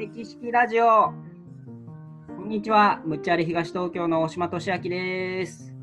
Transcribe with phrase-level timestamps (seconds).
[0.00, 1.12] 歴式ラジオ。
[2.26, 5.74] こんにちは、むっちゃれ東東京の大島俊明です。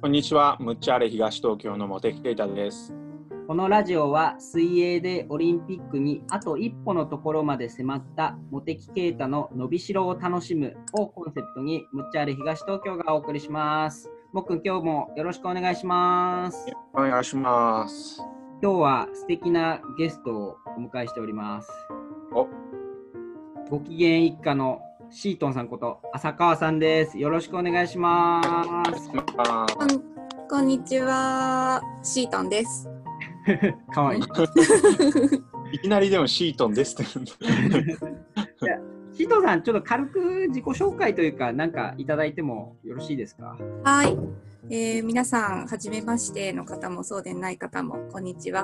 [0.00, 2.94] こんにちは、むっちゃあれ東東京の茂木啓太です。
[3.48, 14.08] このラジオは水泳でオリンピックにあと一歩のところまで迫った茂木啓太の伸びしろを楽しむをコンセプトにむっちゃれ東東京がお送りします。
[14.32, 16.64] もっくん今日もよろしくお願いします。
[16.94, 18.22] お願いします。
[18.62, 21.68] 今日は素敵なゲストをお迎えしております。
[23.70, 27.18] お、ご機嫌一家のシートンさんこと浅川さんです。
[27.18, 29.10] よろしくお願いします。
[29.38, 29.88] あこん
[30.48, 32.88] こんにちは、シートンです。
[33.92, 34.22] かわいい。
[35.72, 37.04] いきなりでもシートンですって。
[39.12, 43.56] シートンさん、ちょっと軽く自己紹介というか、なんかいただいてもよろしいですか？
[43.84, 44.16] はい、
[44.70, 48.62] えー皆さん、はじめましての方もそうでない方も、こんにちは。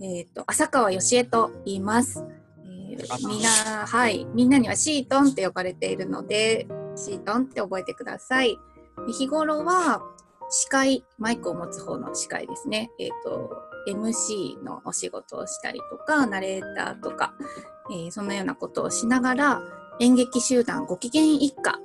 [0.00, 2.24] えっ、と、浅川よしえと言います。
[2.98, 3.48] えーみんな、
[3.86, 8.58] はい、みんなにはシートンって呼ばれているので、シートンって覚えてください。
[9.06, 10.02] で日頃は、
[10.50, 12.90] 司会、マイクを持つ方の司会ですね。
[12.98, 13.50] えっ、と、
[13.88, 17.34] MC のお仕事をしたりとか、ナレーターとか、
[17.90, 19.62] えーそんなようなことをしながら、
[20.00, 21.78] 演劇集団ご機嫌一家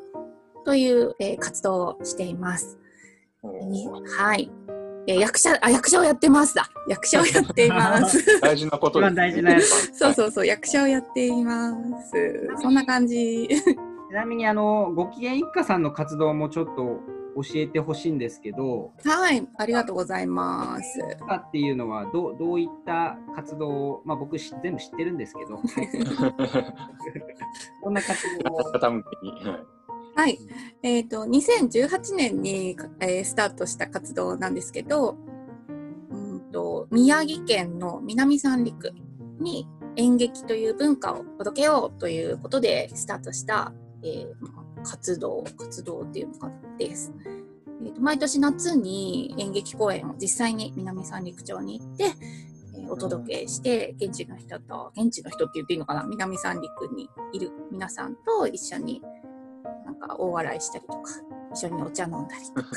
[0.65, 2.79] という、えー活動をしています。
[3.43, 4.49] にはい。
[5.07, 6.69] えー役者、あ、役者をやってますだ。
[6.87, 8.23] 役者をやっています。
[8.41, 12.49] 大事なことです、一番大事なやつそうそうそう、役者をやっています。
[12.61, 13.47] そんな感じ。
[14.09, 16.99] ちなみに、あの、ご機嫌一家さんの活動もちょっと
[17.35, 20.99] 教えてほしいんですけど、はい、ありがとうございます。
[21.27, 25.57] かっていうのはどうどういった活動を、まあ、僕し全部知ってるんですけど、
[27.81, 28.59] こんな活動を？
[30.15, 30.39] はいはい。
[30.83, 35.17] えっ、と、2018年に、えースタートした活動なんですけど、
[36.11, 38.93] うんと宮城県の南三陸
[39.39, 43.73] に演劇という文化を届けようということでスタートした、
[44.03, 47.11] えーまあ活動、活動っていうのかです。
[47.83, 52.53] えーと毎年夏に演劇公演を実際に南三陸町に行って、えー
[52.89, 56.03] お届けして、現地の人と、現地の人って言っていいのかな？
[56.03, 59.01] 南三陸にいる皆さんと一緒に
[60.07, 61.11] か大笑いしたりとか、
[61.53, 62.69] 一緒にお茶飲んだりとか、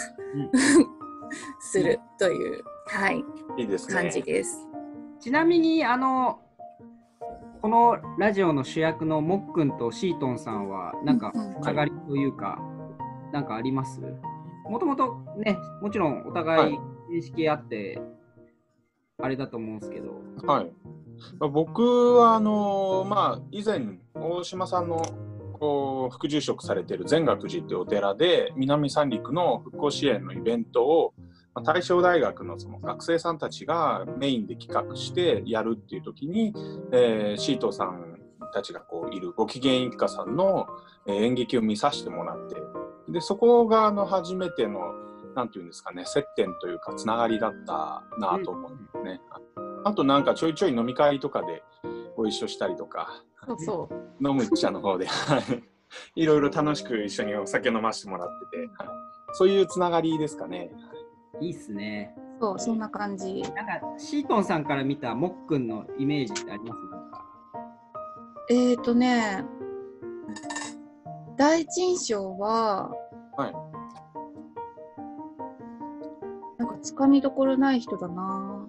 [1.61, 3.25] するという、はい、
[3.59, 3.95] いいですね。
[3.95, 4.69] 感じです。
[5.19, 6.41] ちなみに、あの、
[7.63, 12.59] このラジオの主役のもっくんとシートンさんは、なんか、うんうんつながりというか、
[13.33, 14.01] なんかあります？
[14.69, 16.79] もともとね、もちろんお互い
[17.11, 18.01] 認識あって、
[19.19, 20.73] あれだと思うんですけど、はい。
[21.39, 23.81] まあ僕はあのまあ以前
[24.15, 25.03] 大島さんの
[26.11, 31.15] 副住職されてる善覚寺っていうお寺で南三陸の復興支援のイベントを
[31.55, 36.53] ま大正大学のその学生さんたちがメインで企画してやるっていう時に、
[36.93, 38.19] えーシートさん
[38.53, 40.67] たちがこういるご機嫌一家さんの、
[41.07, 42.57] 演劇を見させてもらって
[43.09, 44.93] でそこがあの初めての
[45.37, 49.21] なんていうんですかね接点というかつながりだったなと思うんですね。
[49.85, 51.63] あとなんかちょいちょい飲み会とかで
[52.17, 54.29] ご一緒したりとかそうそう。
[54.29, 55.39] 飲む茶の方では
[56.17, 58.89] いいろいろ楽しく一緒にお酒飲ませてもらってて、はい
[59.33, 60.71] そういうつながりですかね。
[61.41, 62.15] いいっすね。
[62.41, 63.43] そう、そんな感じ。
[63.43, 66.75] なんか、シートンさんから見たもっくんのイメージってありま
[68.49, 68.55] す？
[68.55, 69.45] えっ、ー、とね、
[71.37, 72.91] 第一印象は、
[73.37, 73.53] はい
[76.59, 78.67] なんかつかみどころない人だな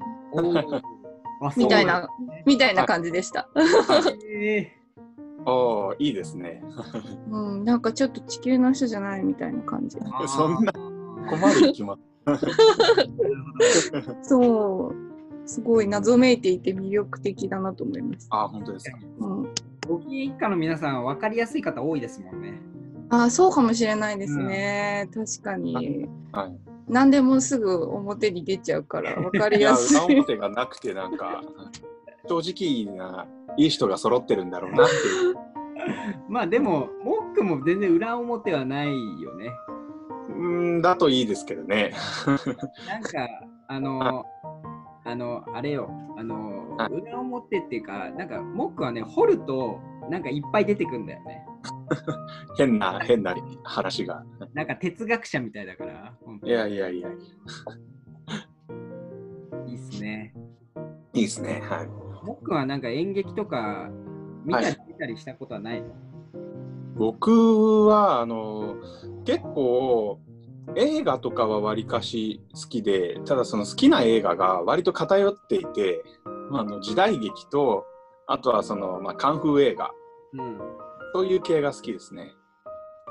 [1.56, 3.48] みたいなそうなんみたいな感じでした。
[3.56, 4.78] ですねえ
[5.46, 6.62] おーいいですね。
[7.32, 9.98] うん、なんかちょっと地球の人じゃないみたいな感じ。
[9.98, 11.98] ーそんなあ困る気も。
[14.22, 14.96] そう、
[15.46, 18.44] すごい謎めいていて魅力的だなと思いました。
[18.44, 18.98] あ本当ですか。
[19.20, 19.50] うん、ー
[19.88, 22.60] ご機嫌一家の皆さんは分かりやすい方多いですもんね。
[23.10, 26.10] あそうかもしれないですね、確かに。
[26.34, 26.67] はい。
[26.88, 29.98] 何でもすぐ表に出ちゃうから分かりいややすい。
[29.98, 31.44] 裏表がなくてなんか
[32.28, 35.36] 正直ないい人が揃ってるんだろうなっていう。
[36.28, 39.52] まあでも、もっくんも全然裏表はないよね。
[40.30, 41.94] うんだといいですけどね。
[42.88, 43.28] なんか、
[43.68, 44.26] あの、
[45.06, 51.46] あの、あれよ、あのは、裏表っていうか、なんか、もっくんはね、掘ると、なんかいっぱい出てくんだよね。
[52.58, 54.24] 変な変な話が。
[54.54, 56.14] なんか哲学者みたいだから、
[56.44, 57.12] いやいやいやい
[59.72, 60.34] いっすね。
[61.14, 61.62] いいですね。
[61.64, 61.88] はい。
[62.26, 63.90] もっくんはなんか演劇とか
[64.46, 65.88] 見たり見たりしたことはないの、
[66.96, 68.76] 僕はあの
[69.26, 70.20] 結構
[70.76, 76.04] 映画とかはわりかし好きでただその好きな映画が割と偏っていて、
[76.50, 77.86] まあ、あの時代劇と
[78.28, 79.92] あとはその、まあ、カンフー映画
[80.34, 80.60] うん。
[81.14, 82.34] そういう系が好きですね。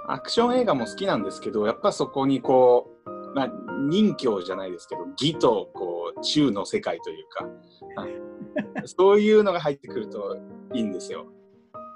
[0.08, 3.48] アクション映画も好きなんですけど、やっぱそこにこう、まあ、
[3.88, 7.46] 任侠じゃないですけど、義とこう、忠の世界というか、
[7.96, 8.06] あ
[8.86, 10.36] そういうのが入ってくると
[10.74, 11.26] いいんですよ。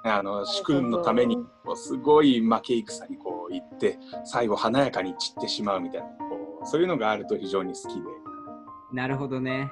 [0.03, 8.07] あの、主君のために、こうすごい負け戦にこう行って、最後華やかに散ってしまうみたいな、こうそういうのがあると非常に好きで、
[8.91, 9.71] なるほどね。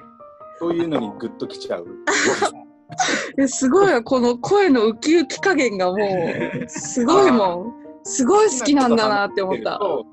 [0.58, 1.86] そういうのにグッときちゃう。
[3.38, 9.78] えすごいわこの声のウキウキ加減がもうすごいもんすごい好きなんだなって思った。
[9.78, 10.04] 好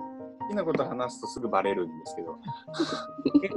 [0.49, 2.37] きなこと話すとすぐバレるんですけど。
[3.41, 3.49] 例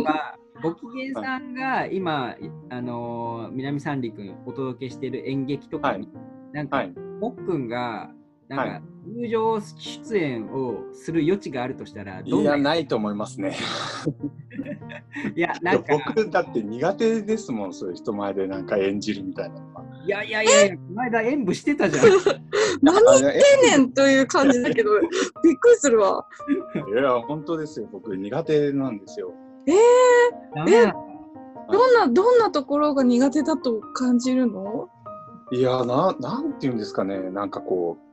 [0.00, 2.36] えば、ご機嫌さんが今、
[2.70, 6.08] あのー南三陸にお届けしている演劇とかに、
[6.52, 6.90] なんか、はい。
[7.20, 8.10] もっくんが、
[8.48, 13.56] なんか、はい入場出演をする余地があるとしたら、どいや、んな、ないと思いますね。
[15.34, 19.84] いや、なんか、僕だって苦手ですもん、そういう人前でなんか演じるみたいなのは。
[20.04, 22.04] いやいやいやいや、この間演舞してたじゃん。
[22.82, 24.90] 何あ言ってんねんという感じだけど
[25.42, 26.26] びっくりするわ。
[26.92, 27.88] いや、本当ですよ。
[27.90, 29.32] 僕苦手なんですよ。
[30.54, 31.08] ダメなの
[31.70, 34.88] どんなどんなところが苦手だと感じるの？
[35.50, 37.30] いや、ななんていうんですかね。
[37.30, 38.07] なんかこう、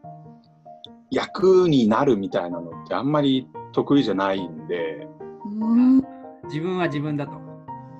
[1.11, 5.07] 役になるみたいなのってあんまり得意じゃないんで、
[5.45, 6.03] うん
[6.45, 7.33] 自分は自分だと。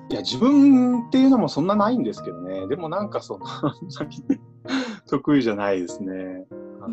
[0.08, 2.68] いや、自分っていうのもそんなないんですけどね。
[2.68, 3.74] でもなんかそんな、
[5.10, 6.14] 得意じゃないですね。
[6.14, 6.92] はい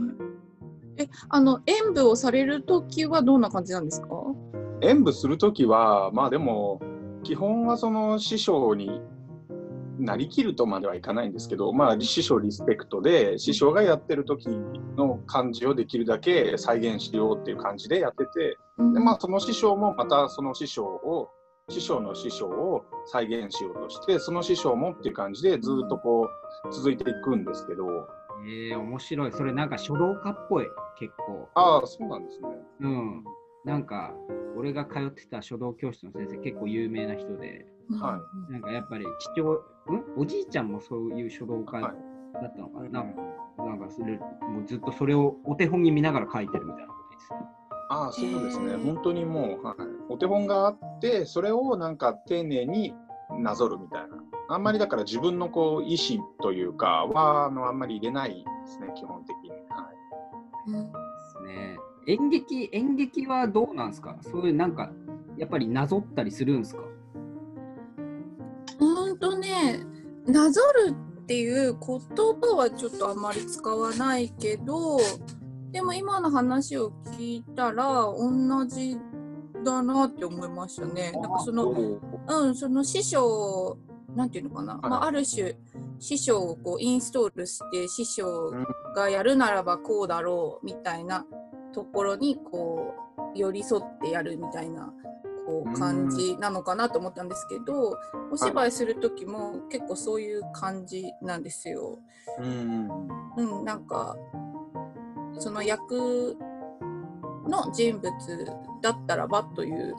[0.98, 4.07] えあの演舞をされる時はどんな感じなんですか？
[4.81, 6.80] 演舞するときは、まあでも、
[7.24, 9.01] 基本はその師匠に
[10.00, 14.48] なりきるとまではいかないんですけど、まあ師匠リスペクトで、師匠がやってる時
[14.98, 18.57] の感じをできるだけ再現しようっていう感じでやってて、
[18.94, 21.30] でまあその師匠もまたその師匠を、
[21.69, 26.28] 師匠の師匠を再現しようとして、その師匠もっていう感じでずっとこ
[26.69, 27.86] う続いていくんですけど、
[28.46, 29.31] えー、面白い。
[29.31, 30.66] それなんか書道家っぽい、
[31.00, 31.50] 結構。
[31.56, 32.50] ああ、そうなんですね。
[32.81, 33.24] うん。
[33.63, 34.13] なんか、
[34.57, 39.62] 俺が通ってた書道教室の先生、結構有名な人で、はなんかやっぱり父親、ん？
[40.18, 41.96] おじいちゃんもそういう書道家だはい
[42.46, 42.90] ったのかな？
[42.90, 43.22] なんか、
[43.58, 47.40] なんかそれ、もうずっとそれをお手本に見ながら書いてるみたいなことですね。
[47.90, 48.76] ああ、そうですね。
[48.78, 49.76] 本当にもう、はい、
[50.10, 52.94] お手本があって、それをなんか丁寧に
[53.40, 54.18] なぞるみたいな。
[54.50, 59.52] あんまりだから自分のこう意思というかはあのあんまり入れないですね、基本的に。
[59.52, 60.90] はい、うんで
[61.32, 61.78] すね。
[62.08, 64.18] 演劇、演劇はどうなんですか？
[64.22, 64.92] そういうなんか、
[65.38, 66.82] やっぱりなぞったりするんですか？
[70.25, 75.00] なぞるっていう言葉はちょっとあまり使わないけど
[75.72, 78.98] でも今の話を聞いたら同じ
[79.64, 81.12] だなって思いましたね。
[81.14, 83.78] なんかそのうん、その師匠、
[84.16, 84.78] なんていうのかな、い。
[84.90, 85.56] まあ、ある種、
[86.00, 88.52] 師匠をこうインストールして、師匠
[88.96, 91.25] がやるならばこうだろうみたいな
[91.74, 92.94] ところに、こ
[93.36, 94.94] う、寄り添ってやるみたいな、
[95.45, 97.98] こう、感じなのかなと思ったんですけど、
[98.31, 102.00] お芝居する時も結構そういう感じなんですよ。
[102.40, 102.90] うん
[103.38, 104.16] うん、なんか、
[105.38, 106.38] その役
[107.48, 108.12] の人物
[108.81, 109.95] だったらばという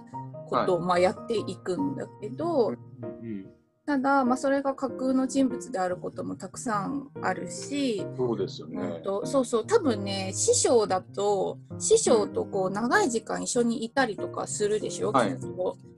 [0.49, 3.47] ことをまあやっていくんだけど、うん。
[3.87, 9.01] ただ、まあ、それが架空の人物であることもたくさんあるし、そうですようんね。
[9.05, 15.37] とそうそう多分ね師匠だと師匠とこう長い時間一緒にいたりとかするでしょ、はい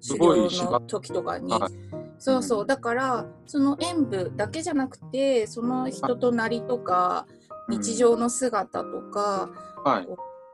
[0.01, 1.53] 修ごいし行の時とかに。
[1.53, 7.27] はいそうそうだからその演舞だけじゃなくてその人となりとか
[7.69, 9.51] 日常の姿とか、
[9.85, 10.09] はい。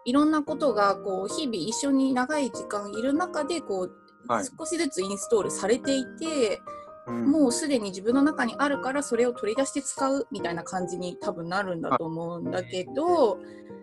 [0.05, 3.93] いろんなことがこう日々一緒に長い時間いる中でこう、
[4.27, 13.39] はい少しずつインストールされていて、うんもうすでに自分の中にあるからそれを取り出して使うみたいな感じに多分なるんだと思うんだけど、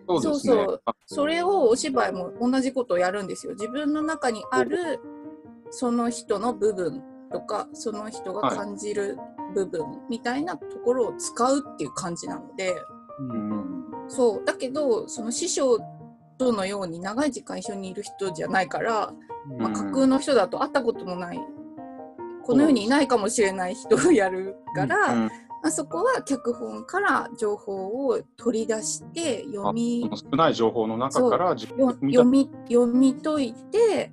[0.08, 0.22] そう。
[0.22, 3.52] そうそうあそれをお芝居も同じことをやるんですよ。
[3.52, 5.00] 自分の中にある
[5.70, 9.18] その人の部分とかその人が感じる
[9.54, 12.74] 部分みたいなところを使うっていう感じなので。
[13.18, 13.70] うんうん
[14.10, 15.78] そうだけどその師匠
[16.36, 19.12] とのように長い時間一緒にいる人じゃないから、
[19.58, 21.40] まあ、うん架空の人だと会ったこともない
[22.50, 25.30] この世にいないかもしれない人をやるから、うんま
[25.64, 34.12] あ、そこは脚本から情報を取り出して読み少ない情報の中から読み読み解いて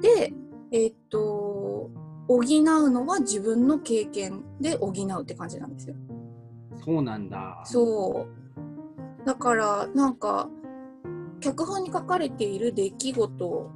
[0.00, 0.32] で
[0.72, 1.90] えーっと
[2.30, 5.96] 補うのは自分の経験で補うって感じなんですよ。
[6.84, 7.60] そうなんだ。
[7.64, 8.28] そ
[9.22, 9.26] う。
[9.26, 10.48] だから、なんか、
[11.40, 13.70] 脚本に書かれている出来事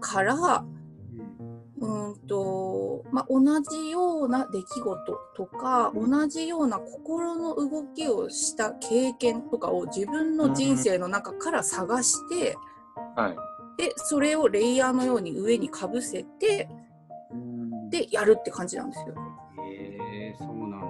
[0.00, 0.64] から、
[1.80, 12.56] うんうんとまあ、同じような出来事とか同じような心の動きをした経験とかを自分の人生の中から探して、
[13.16, 13.82] はい。
[13.82, 16.68] でそれをレイヤーのように上にかぶせて
[17.90, 19.14] でやるって感じなんですよ。
[19.64, 20.89] へえそうなんだ。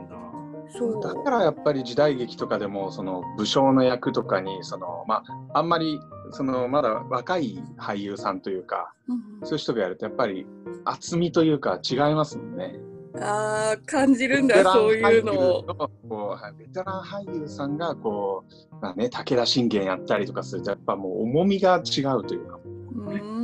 [0.77, 5.23] そうだからやっぱり時代劇とかでもその武将の役とかにそのま
[5.53, 6.01] ああんまり
[6.31, 10.47] そのまだ若い俳優さんというかうんそういう人がやるとやっぱり
[10.85, 12.79] 厚みというか違いますもんね。
[13.17, 15.65] あー感じるんだそういうのを。
[15.67, 23.41] のこうベテラン俳優さんがこう、まあね、武田信玄やったりとかするとやっぱもう重みが違うというかうん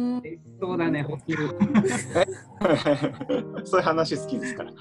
[0.61, 1.49] そうだね、ホテル。
[3.65, 4.73] そういう話好きですから。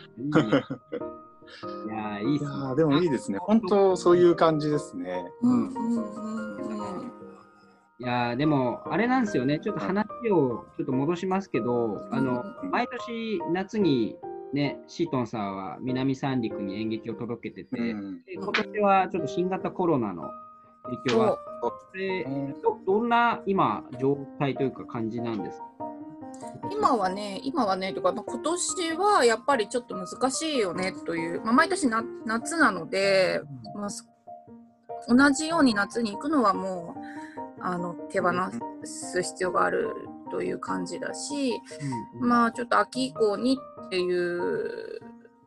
[1.87, 2.75] いやー、いいっすね。
[2.75, 3.37] でもいいですね。
[3.39, 5.25] 本当そういう感じですね。
[5.41, 5.51] うん。
[5.51, 5.95] うん。
[5.95, 7.11] うんうん
[7.97, 14.17] いやーでも、あれなんですよね、ちょっと話をちょっと戻しますけど、あのうん毎年夏に
[14.51, 18.21] ね、シートンさんは南三陸に演劇を届けてて、うん。
[18.25, 20.29] で今年はちょっと新型コロナの
[20.83, 22.25] 影響がそで
[22.61, 25.65] どどんな今、状態というか感じなんですか？
[26.77, 33.41] 今はね、今はねとか、まあ今年はやっぱりちょっと難しいよねという、まあ、毎年な夏なので、
[33.75, 34.07] まあ、す
[35.07, 38.31] 同じように夏に行くのはもうあの手放
[38.83, 39.93] す必要がある
[40.31, 41.53] という感じだし、
[42.19, 42.27] うん。
[42.27, 44.99] まあちょっと秋以降にっていう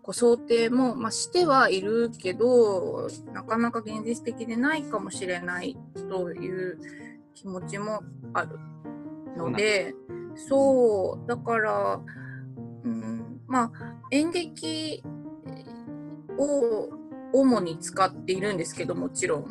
[0.03, 5.77] こう想定も、まあ、してはいるけどなかなか現実的でないかもしれない
[6.09, 6.79] という
[7.35, 8.59] 気持ちもある
[9.39, 9.95] ので
[10.35, 12.01] そうだから、
[12.85, 13.73] うん、まあ
[14.11, 15.03] 演劇
[16.39, 16.91] を
[17.33, 19.47] 主に使っているんですけどもちろん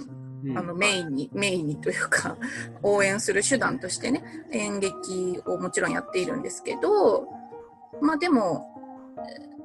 [0.46, 0.58] うん。
[0.58, 2.38] あのメインにメインにというか
[2.84, 7.28] 応援する手段としてね演劇をもちろんやっているんですけど
[8.02, 8.68] まあでも
[9.18, 9.57] えー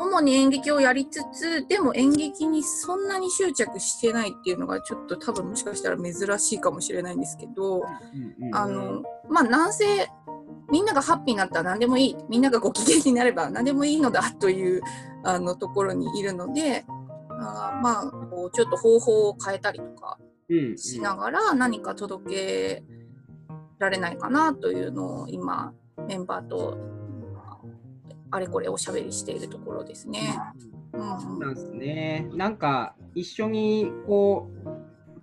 [0.00, 7.82] 主に演劇をやりつつでも演劇にそんなに執着してないっていうのがちょっと多分もしかしたら珍しいかもしれないんですけど
[8.52, 10.08] あのまあなんせ
[10.70, 14.82] みんながハッピーになったら何でもいいみんながご機嫌になれば何でもいいのだという
[15.24, 16.84] あのところにいるので
[17.28, 20.18] あーまあこうちょっと方法を変えたりとか
[20.76, 22.84] しながら何か届け
[23.78, 25.72] られないかなというのを今
[26.06, 26.78] メンバーと
[28.30, 30.20] あれこれおしゃべりしているところですね。
[30.92, 32.28] うんそうなんですね。
[32.34, 34.68] なんか一緒にこう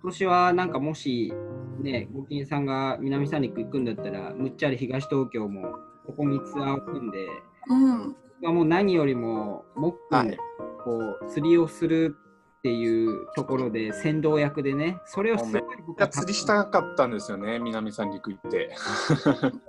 [0.02, 1.32] 年はなんかもし
[1.80, 7.26] ね、ご金さんが南三陸行くんだったら、むっちゃり東東京もここにツアーを組んで、
[7.68, 10.38] うんもう何よりももっくんはい
[10.84, 12.16] こう釣りをする
[12.58, 18.74] っていうところで先導役でね、それをすごい僕は釣りしたかったんですよね、南三陸行って。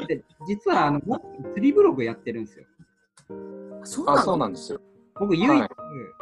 [0.07, 1.01] で実はあの
[1.53, 2.65] 釣りブログやってるんですよ。
[3.81, 4.21] あ、そうなの？
[4.21, 4.81] そうなんですよ。
[5.19, 5.69] 僕唯一、はい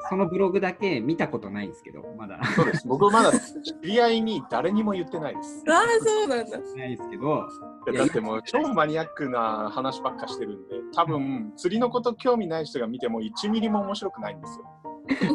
[0.09, 2.87] そのブログだけ見たことないんですけど、まだそうです。
[2.87, 3.37] 僕まだ知
[3.81, 5.63] り合いに誰にも言ってないです。
[5.69, 6.57] ああそうなんだ。
[6.57, 7.45] ないですけど、
[7.91, 14.65] いやだってもう超マニアックな話ばっかしてるんで、多分釣りのこと興味ない人が見ても1ミリも面白くないんですよ。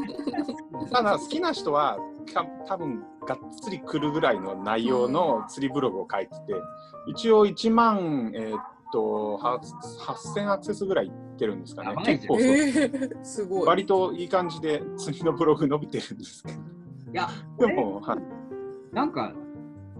[0.90, 1.98] ただ好きな人は
[2.32, 6.54] か多分がっつり来るぐらいの内容の釣りブログを書いてて、
[7.08, 13.66] 一応1万、えーっとは8000アクセスぐらいいってるんですかね結構えー、すごい。
[13.66, 16.58] 割といい感じで釣りのブログ伸びてるんですけど。
[16.58, 16.60] い
[17.12, 18.18] や、 でも、はい
[18.94, 19.32] なんか、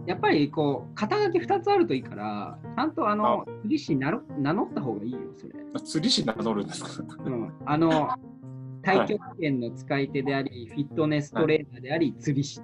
[0.06, 5.54] やっぱりこう、肩書き2つあるといいから、ちゃんとあの、釣り師なろ名乗った方がいいよ、それ。
[5.80, 7.16] 釣り師名乗るんですか？
[7.24, 8.10] うん、あの、
[8.82, 12.60] 太極拳の使い手であり、フィットネストレーナーであり、釣り師。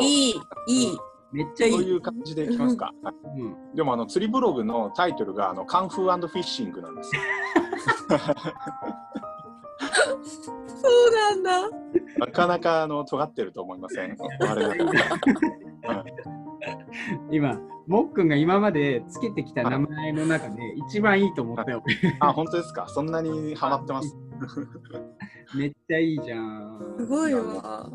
[0.00, 0.34] いい
[0.68, 0.98] いい。
[1.36, 1.72] めっちゃいい。
[1.72, 2.94] そういう感じでいきますか。
[3.02, 7.22] はいうん、でもあの釣りブログのタイトルがあのカンフーフィッシングなんですよ。
[10.66, 11.68] そうなんだ。
[12.18, 14.16] なかなかあの尖ってると思いません？
[17.30, 20.56] 今、もっくんが今までつけてきた名前の中で
[20.88, 21.82] 一番いいと思ったよ。
[22.20, 22.88] あ、本当ですか？
[22.88, 24.16] そんなにハマってます？
[25.54, 26.96] めっちゃいいじゃん。
[26.98, 27.90] すごいわ。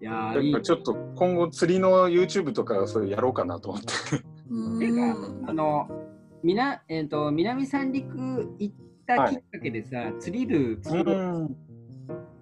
[0.00, 0.34] いや。
[0.62, 3.88] ちょっと今後釣りの YouTube とかそういうやろうかなと思って。
[4.50, 5.88] うんあの、
[6.42, 8.74] みな、えっ、と、南三陸行っ
[9.06, 11.12] たきっかけでさ、釣りル釣り。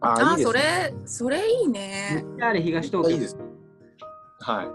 [0.00, 0.44] あ、いあね。
[0.44, 2.24] れそれいいね。
[2.24, 3.36] むっちゃり東東京いいです。
[4.40, 4.68] はい。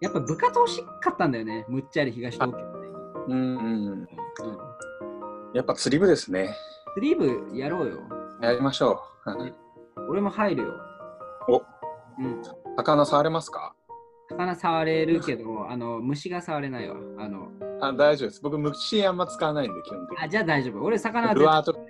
[0.00, 2.58] やっぱ部活惜しかったんだよね、むっちゃり東東京。
[3.28, 3.88] うんうん。
[3.90, 4.08] うん
[5.54, 6.54] やっぱ釣り部ですね。
[6.94, 7.98] 釣り部やろうよ。
[8.42, 9.30] やりましょう。
[9.30, 9.54] はい
[10.08, 10.74] 俺も入るよ。
[11.48, 11.62] お
[12.20, 12.42] うん。
[12.76, 13.74] 魚触れますか？
[14.30, 16.96] 魚触れるけど、あの、虫が触れないわ。
[17.18, 17.48] あの、
[17.80, 18.42] あ大丈夫です。
[18.42, 20.24] 僕、虫あんま使わないんで、基本的に。
[20.24, 20.84] あ、じゃあ大丈夫。
[20.84, 21.80] 俺、魚はルアーとか。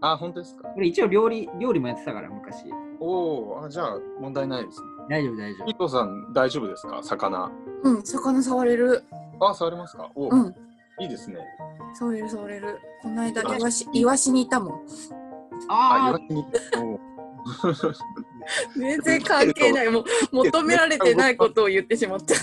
[0.00, 0.68] あ、本当ですか？
[0.76, 2.64] 俺、一応料理、料理もやってたから、昔。
[3.00, 4.86] おお、あじゃあ問題ないですね。
[5.08, 7.00] 大丈夫、大丈伊藤さん、大丈夫ですか？
[7.02, 7.50] 魚。
[7.82, 9.04] うん、魚触れる。
[9.40, 10.10] あ、触れますか？
[10.14, 10.54] おお、うん、
[11.00, 11.38] いいですね。
[11.98, 12.80] 触れる触れる。
[13.02, 14.72] この間、イワシ、イワシにいたもん。
[14.74, 14.84] 夫。
[15.68, 16.18] あ、あ
[18.76, 19.90] 全然関係ない。
[19.90, 22.34] もう、求められてないことを言ってしまった。
[22.34, 22.38] あ、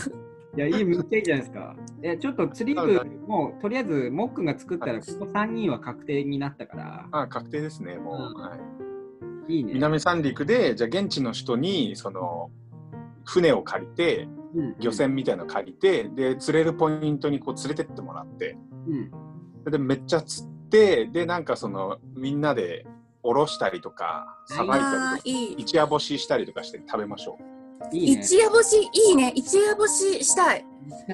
[0.58, 1.76] いや、いい、めっちゃいいじゃないですか。
[2.04, 8.16] いや、ちょっと釣り部、もう、とりあえず、もっくんが作ったら、ここ3人は確定になったから、あ、確定ですね、もう。
[8.36, 8.58] うんは
[9.48, 9.74] い、いいね。
[9.74, 12.50] 南三陸で、じゃあ現地の人に、その、
[13.26, 19.72] 船を借りて、うん漁船みたいなの借りて、で、釣れるポイントにこう連れてってもらって、うん。
[19.72, 22.86] で、めっちゃ釣って、で、なんかその、みんなで
[23.24, 25.54] おろしたりとか、さばいあたりとか、あいい。
[25.54, 27.96] 一夜干ししたりとかして食べましょう。
[27.96, 28.22] いいね。
[28.22, 29.32] 一夜干し、いいね。
[29.36, 30.66] 一夜干ししたい。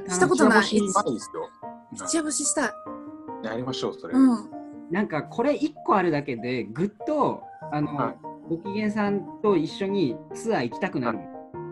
[0.08, 1.50] したことない一夜干しうまいですよ。
[1.94, 2.72] 一夜干ししたい。
[3.44, 4.14] やりましょう、それ。
[4.14, 4.50] うん。
[4.92, 8.18] なんか、これ1個あるだけで、ぐっと、あの、はい
[8.50, 11.28] ご機嫌さんと一緒にツアー行きたくなるもん。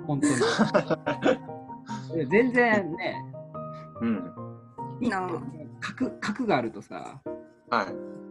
[0.07, 0.33] 本当に。
[2.29, 3.15] 全然ね、
[4.01, 4.31] うん。
[5.01, 5.27] いいな
[5.79, 7.21] 核核があるとさ、
[7.69, 7.87] はい。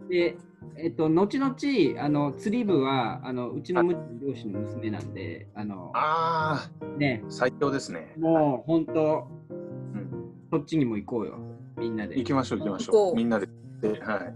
[0.09, 0.37] で、
[0.77, 8.13] えっと、後々、あの釣り部はあのうちのむ両親の娘なんで、あのあね、あ、最強ですね。
[8.17, 10.09] もう本当、うん。
[10.51, 11.39] そっちにも行こうよ、
[11.77, 12.25] みんなで行。
[12.25, 13.15] きましょう、行きましょう。
[13.15, 13.47] みんなで。
[13.81, 14.33] で、は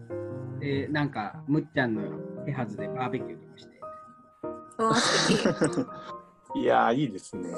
[0.59, 0.59] い。
[0.59, 2.01] で、なんか、むっちゃんの
[2.45, 3.79] 手はずでバーベキューとかして。
[6.59, 7.49] いやー、いいですね。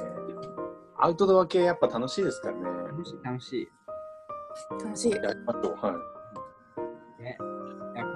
[0.98, 2.64] アウトドア系やっぱ楽しいですからね。
[2.90, 3.68] 楽しい、楽しい。
[4.84, 5.12] 楽しい。
[5.12, 5.86] やりましょう。
[5.86, 6.21] はい。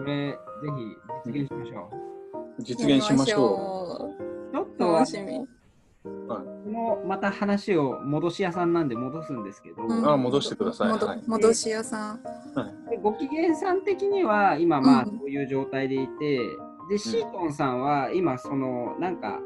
[0.06, 0.38] れ、ぜ
[1.26, 1.90] ひ実現しましょ
[2.60, 3.44] 実現しましょう。
[3.44, 4.16] ょ
[4.52, 4.78] ちょっう。
[4.78, 5.48] と楽しみ。
[6.04, 12.22] このまた話を戻し屋さんなんで戻すんですけど、うんああ戻してください戻はい戻し屋さん。
[12.90, 16.40] でご機嫌さん的には今まあうんそういう状態でいて、
[16.90, 19.40] でシートンさんは今そのなんか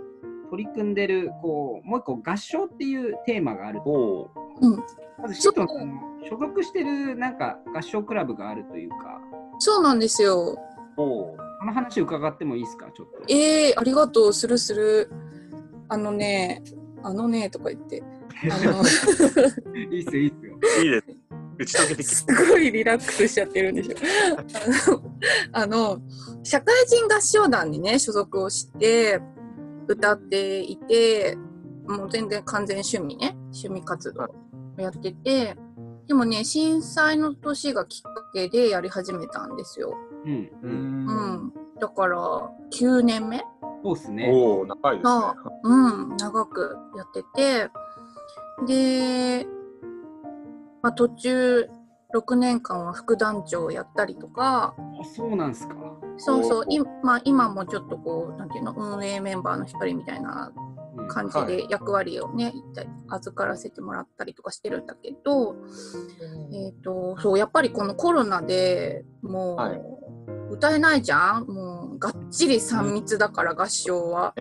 [0.49, 3.81] 取り組んでるこうもう一個合唱っていうテーマがあるう。
[3.85, 4.31] おお。
[4.61, 4.83] うん。
[5.21, 9.21] まずシートンさんの所属してるなんか合唱クラブがあるというか
[9.59, 10.57] そうなんですよ。
[10.97, 11.37] おお。
[11.59, 12.89] この話伺ってもいいですか？
[12.95, 13.23] ちょっと。
[13.27, 14.33] えー、ありがとう。
[14.33, 15.11] するする。
[15.89, 16.63] あのね、
[17.03, 18.03] あのね、とか言って。
[18.51, 18.81] あの
[19.91, 20.59] いいっすよいいっすよ。
[20.83, 21.05] いいです。
[21.57, 23.95] 打ち解けてきすごいリラックスしちゃってるんでしょ。
[25.51, 26.01] あの、あの
[26.41, 29.19] 社会人合唱団にね、所属をして、
[29.87, 31.37] 歌っていて、
[31.85, 35.57] もう全然完全趣味ね、趣味活動をやってて、
[36.09, 39.95] でもね、震災の年がきっかけでやり始めたんですよ。
[40.25, 40.51] うん。
[40.63, 41.05] ううん。
[41.05, 41.13] う
[41.45, 41.53] ん。
[41.79, 42.17] だから、
[42.71, 43.45] 9年目
[43.83, 44.27] そうっすね。
[44.27, 45.25] おお、長いですね。
[45.63, 47.69] うん、長くやってて、
[48.65, 49.47] で、
[50.81, 51.69] まあ、途中、
[52.15, 55.75] 6年間は副団長をやったりとか、あそうなんすか。
[56.17, 60.78] そうそうお、いまあ、今もちょっとこう、なんていうの、運営メンバーの一人みたいなうん
[61.09, 65.57] 感じで役割をね、一体預からせてもらったりとかしてるんだけど、
[66.53, 69.81] えっ、と、そう、やっぱりこのコロナでもう、はい。
[70.51, 71.47] 歌えないじゃん？
[71.47, 74.09] もう、がっちり3密だから、合唱。
[74.09, 74.33] は。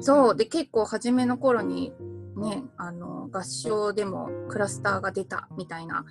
[0.00, 0.36] そう。
[0.36, 1.92] で結構初めの頃に
[2.36, 6.04] ねあの合唱でもクラスターが出たみたいな。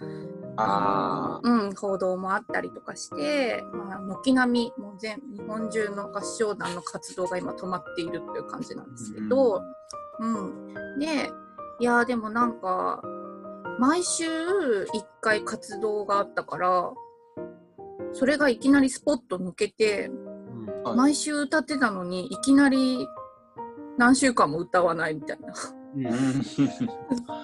[0.57, 9.61] あうん、報道もあったりとかして、まあ、軒並みもう全日本中の合唱団の活動が今止まっているという感じなんですけど、
[10.19, 10.73] うん。
[10.97, 11.29] で
[11.81, 13.01] いやーでもなんか
[13.79, 14.85] 毎週1
[15.19, 16.93] 回活動があったから
[18.13, 20.83] それがいきなりスポッと抜けてうん。
[20.83, 23.05] はい毎週歌ってたのにいきなり
[23.97, 25.53] 何週間も歌わないみたいな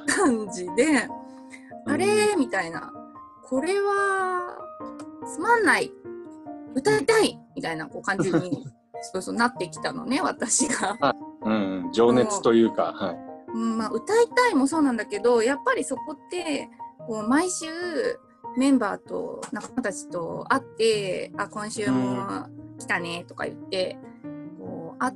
[0.07, 1.07] 感じで、
[1.85, 2.91] あれみたいな、
[3.43, 4.57] これは
[5.25, 5.91] つまんない、
[6.75, 8.65] 歌いたいみたいなこう感じに
[9.01, 10.97] そうそうなってきたのね、私が。
[11.43, 13.17] うん、情熱というか、はい。
[13.53, 16.69] うんまあ、歌いたいもそうなんだけど、やっぱりそこって
[17.07, 17.65] こう毎週
[18.57, 23.97] メンバーと仲間たちと会って、あ、今週も来たねとか言って、
[24.59, 25.11] こうあ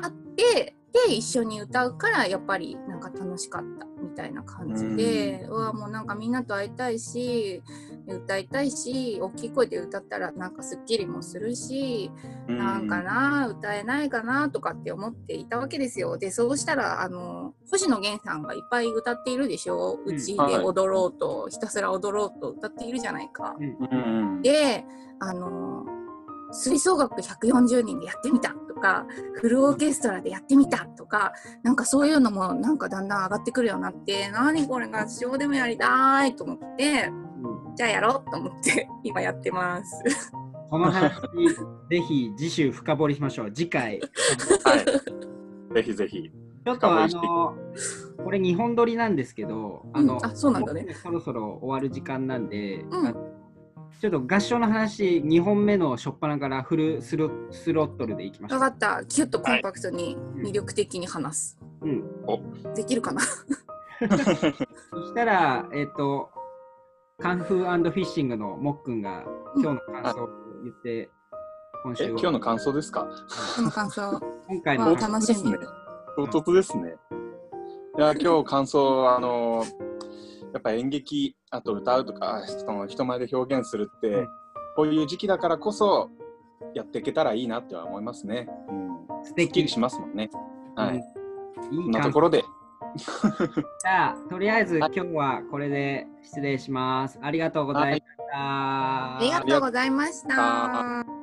[0.00, 0.75] 会って、
[1.08, 7.62] で、一緒に歌うから、やっぱりなんか楽しかったみたいな感じで、うわ、もうなんかみんなと会いたいし、
[8.08, 12.10] 歌いたいし、大きい声で歌ったらなんかすっきりもするし、
[12.48, 16.16] なんかな、歌えないかなとかって思っていたわけですよ。
[16.16, 19.98] で、そうしたら、あの、星野源さんがいっぱい歌っているでしょ？
[20.04, 23.56] うんうちで踊ろうと、ひたすら踊ろうと歌っているじゃないか。
[23.58, 24.42] うんうん。
[24.42, 24.84] で、
[25.18, 25.84] あの、
[26.56, 37.10] 吹奏楽140人でやってみたとかフルオーケストラでやってみたとかなんかそういうのもなんかだんだん上がってくるようになって何これ合唱でもやりたいと思って
[37.42, 40.32] うんじゃあやろうと思って今やってます。
[40.68, 41.12] この話、
[41.90, 43.52] ぜひ次週深掘りしましょう。
[43.52, 44.00] 次回。
[44.64, 45.74] はい。
[45.74, 46.32] ぜひぜひ。
[46.64, 47.54] ちょっとあの、
[48.24, 53.14] これ2本撮りなんですけど、あの、うんあそうなんだねもそろそろ終わる時間なんで、うんあ
[54.00, 58.58] ちょっと合唱の話、2本目の初っ端からフルスロスロットルでいきましょう。
[58.60, 61.58] 分かったキュッとコンパクトに魅力的に話す。
[61.80, 62.04] うん。
[62.74, 63.22] できるかな？
[63.22, 63.26] そ
[65.06, 66.30] したら、えっ、と、
[67.18, 69.24] カンフーフィッシングのもっくんが
[69.56, 70.28] 今日の感想を
[70.62, 71.08] 言って、
[71.84, 73.08] 今え、週は今日の感想ですか？
[73.56, 74.20] この感想。
[74.48, 75.54] 今回あの楽しみ。
[76.16, 76.96] 唐突ですね。
[77.98, 79.45] いや、今日感想は、あの、
[80.56, 84.28] やっぱ演劇、あと歌うとか、その人前で表現するって、うん
[84.76, 86.10] こういう時期だからこそ、
[86.74, 88.46] やっていけたらいいなっては思いますね。
[88.68, 89.24] うん。
[89.24, 90.28] 素すっきり敵しますもんね。
[90.76, 90.96] はい。
[90.96, 92.44] うんいこいなところで。
[92.96, 97.18] じゃあ、とりあえず今日はこれで失礼します。
[97.22, 98.34] ありがとうございました。
[98.34, 101.15] ありがとうございました。